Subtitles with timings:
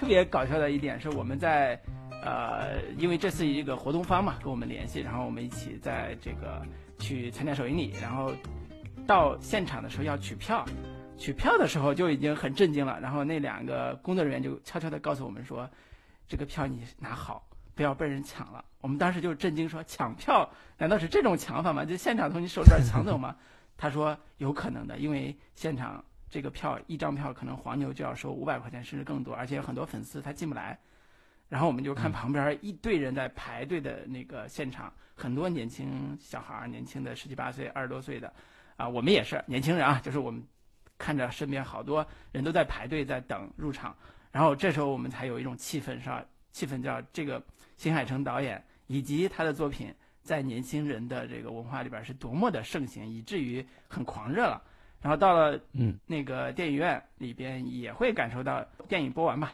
[0.00, 1.78] 特别搞笑的一点是，我们在
[2.24, 6.62] 呃，因为这次一个活动方嘛跟我们联系，然后我们一起在这个
[6.98, 8.32] 去参加首映礼，然后
[9.06, 10.64] 到现场的时候要取票，
[11.18, 12.98] 取票的时候就已经很震惊了。
[12.98, 15.68] 然后那两个工作人员就悄悄地告诉我们说，
[16.26, 18.64] 这个票你拿好，不要被人抢了。
[18.80, 20.48] 我们当时就震惊说，抢票
[20.78, 21.84] 难道是这种抢法吗？
[21.84, 23.36] 就现场从你手里边抢走吗？
[23.76, 30.78] 他说有可能的，因为现场这个票一张票可能黄牛就要收五百块钱甚至更多，而且有很多粉丝他进不来。
[31.48, 38.32] 然后我们就看旁边一堆人在排队的那个现场，很多年轻小孩儿，年轻的十七八岁、二十多岁的，
[38.76, 40.40] 啊，我们也是年轻人啊，就是我们
[40.96, 43.96] 看着身边好多人都在排队在等入场，
[44.30, 46.24] 然后这时候我们才有一种气氛，是吧？
[46.52, 47.42] 气氛叫这个
[47.76, 49.92] 新海诚导演以及他的作品
[50.22, 54.62] 在年轻人的这个文化里边是多么的盛行，以至于很狂热了。
[55.02, 59.52] 然后到了嗯那个电影院里边也会感受到电影播完吧。